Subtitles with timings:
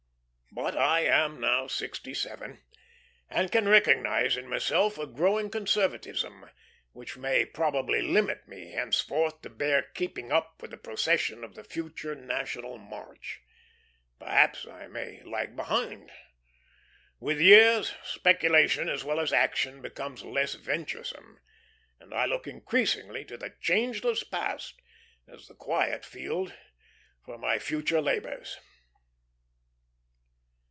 [0.53, 2.61] But I am now sixty seven,
[3.29, 6.49] and can recognize in myself a growing conservatism,
[6.91, 11.63] which may probably limit me henceforth to bare keeping up with the procession in the
[11.63, 13.39] future national march.
[14.19, 16.11] Perhaps I may lag behind.
[17.21, 21.39] With years, speculation as well as action becomes less venturesome,
[21.97, 24.81] and I look increasingly to the changeless past
[25.29, 26.53] as the quiet field
[27.23, 28.57] for my future labors.